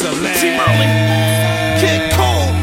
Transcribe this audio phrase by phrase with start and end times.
[0.00, 0.32] Excellent.
[0.40, 2.56] T Merlin, Kid Kold,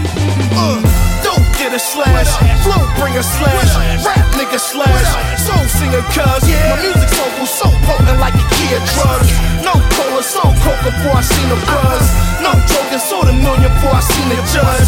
[0.57, 0.81] uh,
[1.21, 2.33] dope get a slash,
[2.65, 5.05] flow bring a slash, rap nigga slash,
[5.37, 9.21] soul singer cuz, my music so cool, so potent like a kid drug.
[9.61, 12.09] No cola, so coca before I seen a buzz.
[12.41, 14.57] No joking, sold a million before I seen judge.
[14.57, 14.86] Judge,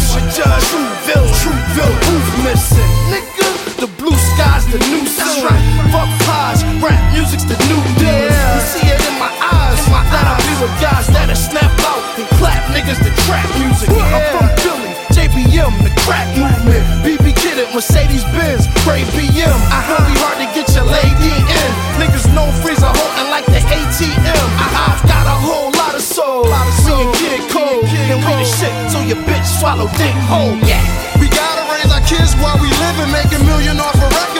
[13.04, 13.88] to trap music.
[13.90, 16.84] I'm from Philly, JBM, the crack movement.
[17.04, 19.56] BB Kid Mercedes Benz, Ray BM.
[19.72, 21.70] I really hard to get your lady in.
[21.96, 24.46] Niggas know freezer holding like the ATM.
[24.58, 26.44] I've got a whole lot of soul.
[26.84, 30.56] Me and Kid Kold, and we the shit, so your bitch swallow dick whole.
[30.66, 30.82] Yeah.
[31.20, 34.39] We gotta raise our kids while we live and make a million off a record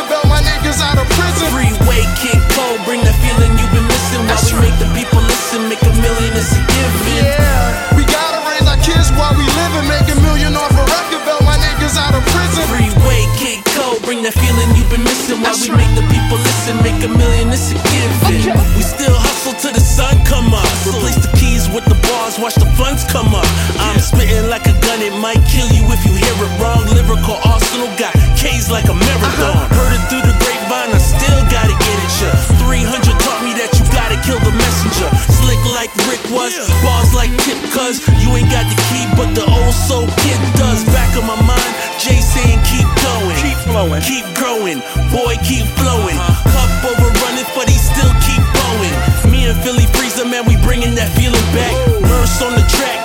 [25.20, 26.80] might kill you if you hear it wrong.
[26.96, 29.52] Lyrical arsenal got K's like a marathon.
[29.52, 29.76] Uh-huh.
[29.76, 32.32] Heard it through the grapevine, I still gotta get it, ya.
[32.64, 35.08] 300 taught me that you gotta kill the messenger.
[35.28, 39.44] Slick like Rick was, bars like Tip, cuz you ain't got the key, but the
[39.44, 40.80] old soul kid does.
[40.96, 44.00] Back of my mind, Jay saying keep going, Keep flowing.
[44.00, 44.80] keep growing,
[45.12, 46.16] boy keep flowing.
[46.16, 46.48] Uh-huh.
[46.48, 48.94] Cup overrunning, but he still keep going.
[49.28, 51.76] Me and Philly Freezer, man, we bringing that feeling back.
[52.08, 52.99] Merce on the track,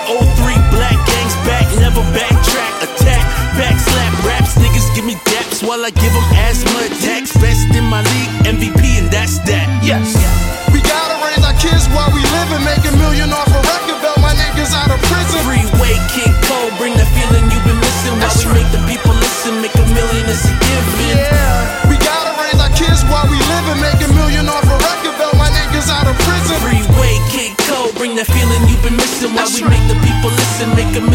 [5.61, 7.31] me while I give them asthma attacks.
[7.37, 9.67] Best in my league, MVP, and that's that.
[9.83, 10.15] Yes.
[10.73, 13.99] We gotta raise our kids while we live and make a million off a record
[14.01, 14.19] belt.
[14.19, 15.39] My niggas out of prison.
[15.45, 19.61] Freeway Kid Kold, bring that feeling you've been missing while we make the people listen,
[19.61, 21.15] make a million is a given.
[21.19, 21.87] Yeah.
[21.87, 25.15] We gotta raise our kids while we live and make a million off a record
[25.19, 25.35] belt.
[25.39, 26.57] My niggas out of prison.
[26.63, 29.77] Freeway Kid Kold, bring that feeling you've been missing while That's we right.
[29.77, 31.05] make the people listen, make a